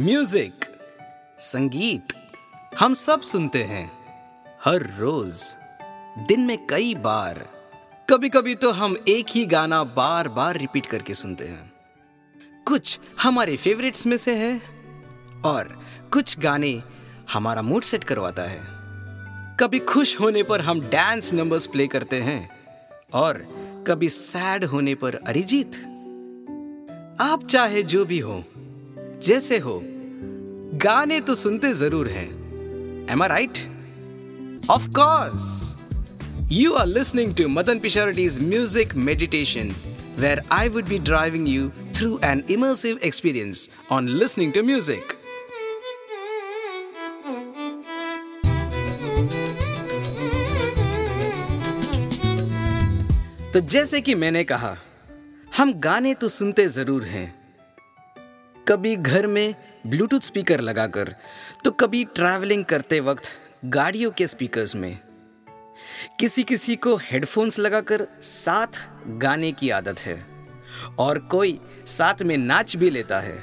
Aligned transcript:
Music, 0.00 0.64
संगीत, 1.38 2.12
हम 2.80 2.94
सब 2.94 3.20
सुनते 3.20 3.62
हैं 3.62 3.84
हर 4.64 4.82
रोज, 4.98 5.42
दिन 6.28 6.40
में 6.40 6.66
कई 6.66 6.94
बार। 6.94 7.38
कभी 8.10 8.28
कभी 8.28 8.54
तो 8.54 8.70
हम 8.70 8.96
एक 9.08 9.26
ही 9.30 9.44
गाना 9.46 9.84
बार 9.84 10.28
बार 10.28 10.56
रिपीट 10.56 10.86
करके 10.86 11.14
सुनते 11.14 11.44
हैं। 11.44 11.72
कुछ 12.66 12.98
हमारे 13.22 13.56
फेवरेट्स 13.56 14.06
में 14.06 14.16
से 14.16 14.34
है 14.36 14.60
और 15.44 15.68
कुछ 16.12 16.38
गाने 16.38 16.82
हमारा 17.32 17.62
मूड 17.62 17.82
सेट 17.82 18.04
करवाता 18.04 18.42
है। 18.42 18.60
कभी 19.60 19.78
खुश 19.78 20.20
होने 20.20 20.42
पर 20.42 20.60
हम 20.60 20.80
डांस 20.80 21.32
नंबर्स 21.32 21.66
प्ले 21.66 21.86
करते 21.86 22.20
हैं 22.20 22.48
और 23.14 23.38
कभी 23.88 24.08
सैड 24.08 24.64
होने 24.64 24.94
पर 24.94 25.14
अरिजीत। 25.14 25.76
आप 27.20 27.46
चाहे 27.50 27.82
जो 27.82 28.04
भी 28.04 28.18
हो 28.18 28.44
जैसे 29.22 29.58
हो। 29.58 29.80
गाने 30.82 31.20
तो 31.20 31.34
सुनते 31.34 31.72
ज़रूर 31.74 32.08
हैं। 32.08 32.28
Am 33.10 33.22
I 33.22 33.28
right 33.28 33.58
of 34.70 34.88
course 34.98 35.74
you 36.52 36.72
are 36.74 36.86
listening 36.86 37.34
to 37.36 37.48
Madan 37.48 37.78
Pisharody's 37.78 38.38
music 38.48 38.94
meditation 38.96 39.74
where 40.20 40.40
I 40.52 40.68
would 40.68 40.84
be 40.88 40.98
driving 41.00 41.48
you 41.48 41.68
through 41.96 42.18
an 42.24 42.42
immersive 42.50 42.98
experience 43.04 43.68
on 43.92 44.08
listening 44.08 44.52
to 44.52 44.62
music 44.62 45.12
तो 53.52 53.60
जैसे 53.62 54.00
कि 54.00 54.14
मैंने 54.14 54.42
कहा, 54.44 54.76
हम 55.56 55.72
गाने 55.80 56.12
तो 56.14 56.28
सुनते 56.28 56.66
ज़रूर 56.68 57.04
हैं। 57.04 57.45
कभी 58.68 58.96
घर 58.96 59.26
में 59.26 59.54
ब्लूटूथ 59.86 60.20
स्पीकर 60.20 60.60
लगाकर 60.60 61.14
तो 61.64 61.70
कभी 61.70 62.04
ट्रैवलिंग 62.04 62.64
करते 62.64 63.00
वक्त 63.00 63.28
गाड़ियों 63.64 64.10
के 64.10 64.26
स्पीकर्स 64.26 64.74
में। 64.76 64.98
किसी 66.20 66.42
किसी 66.42 66.76
को 66.76 66.96
हेडफोन्स 66.96 67.58
लगाकर 67.58 68.06
साथ 68.22 68.66
गाने 69.18 69.52
की 69.52 69.70
आदत 69.70 69.98
है 69.98 70.26
और 70.98 71.18
कोई 71.18 71.58
साथ 71.86 72.22
में 72.22 72.36
नाच 72.36 72.76
भी 72.76 72.90
लेता 72.90 73.20
है। 73.20 73.38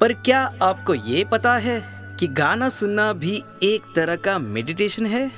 पर 0.00 0.12
क्या 0.12 0.40
आपको 0.62 0.94
ये 0.94 1.24
पता 1.24 1.54
है 1.54 1.80
कि 2.20 2.26
गाना 2.26 2.68
सुनना 2.68 3.12
भी 3.12 3.42
एक 3.62 3.92
तरह 3.96 4.16
का 4.16 4.38
मेडिटेशन 4.38 5.06
है? 5.06 5.30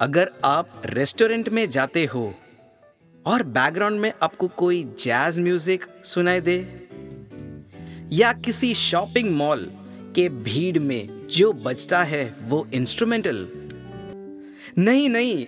अगर 0.00 0.32
आप 0.44 0.82
रेस्टोरेंट 0.84 1.48
में 1.48 1.68
जाते 1.70 2.04
हो 2.04 2.34
और 3.26 3.42
बैकग्राउंड 3.42 4.00
में 4.00 4.12
आपको 4.22 4.48
कोई 4.48 4.82
जैज 4.84 5.38
म्यूज़िक 5.38 5.86
सुनाई 6.04 6.40
दे 6.40 6.58
या 8.12 8.32
किसी 8.32 8.74
शॉपिंग 8.74 9.30
मॉल 9.36 9.70
के 10.14 10.28
भीड़ 10.28 10.78
में 10.78 11.26
जो 11.26 11.52
बजता 11.52 12.02
है 12.02 12.36
वो 12.42 12.66
इंस्ट्रूमेंटल 12.74 13.46
नहीं 14.78 15.08
नहीं, 15.08 15.46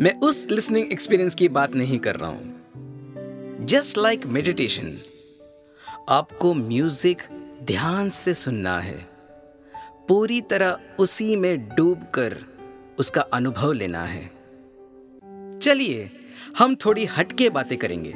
मैं 0.00 0.20
उस 0.20 0.50
लिसनिंग 0.50 0.92
एक्सपीरियंस 0.92 1.34
की 1.34 1.48
बात 1.48 1.74
नहीं 1.74 1.98
कर 1.98 2.16
रहा 2.16 2.30
हूँ। 2.30 3.64
जस्ट 3.64 3.98
लाइक 3.98 4.26
मेडिटेशन 4.26 4.96
आपको 6.08 6.54
म्यूज़िक 6.54 7.22
ध्यान 7.62 8.10
से 8.10 8.34
सुनना 8.34 8.78
है। 8.80 8.98
पूरी 10.08 10.40
तरह 10.40 10.78
उसी 10.98 11.36
में 11.36 11.68
डूब 11.68 12.02
कर 12.14 12.36
उसका 12.98 13.20
अनुभव 13.20 13.72
लेना 13.72 14.02
है। 14.04 14.30
चलिए, 15.58 16.10
हम 16.58 16.74
थोड़ी 16.74 17.04
हटके 17.04 17.50
बातें 17.50 17.78
करेंगे। 17.78 18.12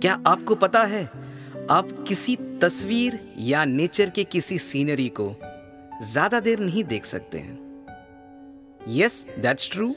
क्या 0.00 0.22
आपको 0.26 0.54
पता 0.54 0.84
है 0.84 1.27
आप 1.70 1.88
किसी 2.08 2.34
तस्वीर 2.60 3.18
या 3.38 3.64
नेचर 3.64 4.10
के 4.10 4.22
किसी 4.24 4.58
सीनरी 4.58 5.08
को 5.10 5.24
ज़्यादा 6.02 6.38
देर 6.40 6.58
नहीं 6.58 6.84
देख 6.84 7.04
सकते 7.04 7.38
हैं। 7.38 8.86
यस 8.90 9.24
दैट्स 9.38 9.70
ट्रू 9.70 9.94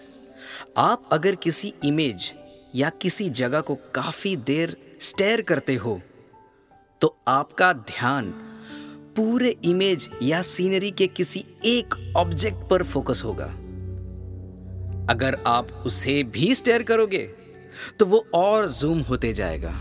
आप 0.78 1.10
अगर 1.12 1.36
किसी 1.36 1.74
इमेज 1.86 2.32
या 2.76 2.90
किसी 3.02 3.30
जगह 3.32 3.62
को 3.62 3.76
काफ़ी 3.96 4.36
देर 4.36 4.76
स्टेयर 5.02 5.42
करते 5.42 5.76
हो 5.76 6.00
तो 7.02 7.16
आपका 7.28 7.72
ध्यान 7.74 8.32
पूरे 9.16 9.56
इमेज 9.66 10.10
या 10.24 10.42
सीनरी 10.42 10.92
के 10.92 11.08
किसी 11.10 11.44
एक 11.66 11.96
ऑब्जेक्ट 12.18 12.68
पर 12.70 12.84
फोकस 12.86 13.22
होगा। 13.26 13.46
अगर 15.10 15.38
आप 15.48 15.72
उसे 15.86 16.22
भी 16.26 16.54
स्टेयर 16.56 16.84
करोगे 16.84 17.24
तो 18.00 18.06
वो 18.06 18.26
और 18.34 18.68
जूम 18.72 19.00
होते 19.02 19.34
जाएगा। 19.34 19.74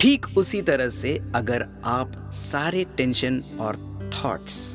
ठीक 0.00 0.26
उसी 0.38 0.62
तरह 0.62 0.88
से 0.88 1.18
अगर 1.34 1.66
आप 1.84 2.30
सारे 2.34 2.84
टेंशन 2.96 3.42
और 3.60 3.76
थॉट्स 4.14 4.74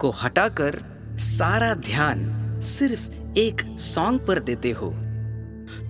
को 0.00 0.10
हटाकर 0.10 0.78
सारा 1.18 1.74
ध्यान 1.74 2.20
सिर्फ़ 2.60 3.38
एक 3.38 3.80
सॉन्ग 3.80 4.26
पर 4.26 4.38
देते 4.38 4.70
हो 4.70 4.90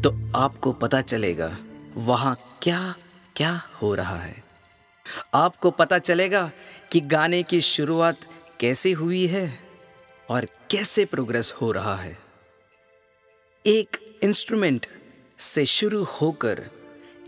तो 0.03 0.39
आपको 0.39 0.73
पता 0.73 1.01
चलेगा 1.01 1.59
वहाँ 1.97 2.59
क्या 2.63 2.95
क्या 3.37 3.63
हो 3.83 3.95
रहा 3.95 4.19
है। 4.19 4.45
आपको 5.35 5.71
पता 5.71 5.99
चलेगा 5.99 6.51
कि 6.93 7.01
गाने 7.01 7.43
की 7.43 7.61
शुरुआत 7.61 8.17
कैसे 8.61 8.93
हुई 8.93 9.27
है 9.27 9.59
और 10.31 10.45
कैसे 10.45 11.05
प्रोग्रेस 11.05 11.55
हो 11.61 11.73
रहा 11.73 11.97
है। 11.97 12.19
एक 13.67 14.19
इंस्ट्रूमेंट 14.23 14.87
से 15.39 15.67
शुरू 15.67 16.03
होकर 16.05 16.65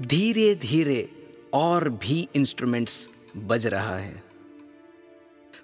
धीरे 0.03 0.55
धीरे 0.55 1.18
और 1.55 1.89
भी 1.89 2.29
इंस्ट्रूमेंट्स 2.37 3.09
बज 3.37 3.67
रहा 3.67 3.97
है। 3.99 4.23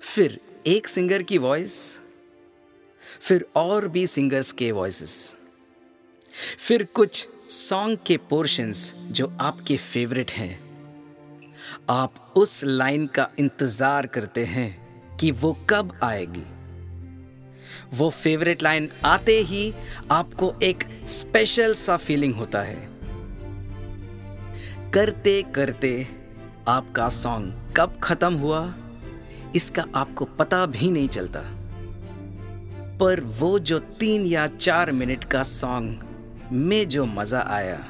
फिर 0.01 0.39
एक 0.67 0.89
सिंगर 0.89 1.23
की 1.23 1.39
वॉइस 1.39 1.77
फिर 3.21 3.45
और 3.57 3.89
भी 3.89 4.07
सिंगर्स 4.07 4.53
के 4.53 4.71
वॉइसेस 4.73 5.35
फिर 6.59 6.85
कुछ 6.85 7.29
सॉन्ग 7.51 7.99
के 8.07 8.17
पोर्शंस 8.17 8.95
जो 9.11 9.27
आपके 9.41 9.77
फेवरेट 9.77 10.31
हैं। 10.31 10.65
आप 11.91 12.33
उस 12.37 12.65
लाइन 12.65 13.07
का 13.07 13.29
इंतज़ार 13.39 14.07
करते 14.07 14.45
हैं 14.45 15.17
कि 15.17 15.31
वो 15.31 15.53
कब 15.71 15.99
आएगी। 16.03 16.45
वो 17.97 18.09
फेवरेट 18.11 18.63
लाइन 18.63 18.89
आते 19.05 19.39
ही 19.41 19.73
आपको 20.11 20.53
एक 20.63 20.85
स्पेशल 21.09 21.75
सा 21.75 21.97
फीलिंग 21.97 22.35
होता 22.35 22.63
है। 22.63 22.94
करते 24.95 25.43
करते 25.55 26.07
आपका 26.69 27.09
सॉन्ग 27.09 27.75
कब 27.77 27.99
खत्म 28.03 28.35
हुआ, 28.35 28.75
इसका 29.55 29.85
आपको 29.95 30.25
पता 30.25 30.65
भी 30.67 30.91
नहीं 30.91 31.09
चलता। 31.09 31.41
पर 32.99 33.21
वो 33.41 33.59
जो 33.59 33.79
तीन 33.79 34.27
या 34.27 34.47
चार 34.47 34.93
मिनट 34.93 35.25
का 35.25 35.43
सॉन्ग 35.43 36.53
में 36.53 36.89
जो 36.89 37.05
मज़ा 37.07 37.41
आया, 37.49 37.85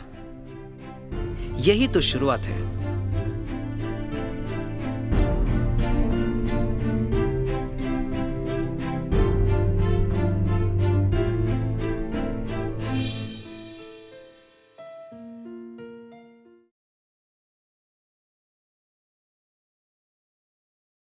यही 1.58 1.88
तो 1.88 2.00
शुरुआत 2.00 2.40
है। 2.40 2.83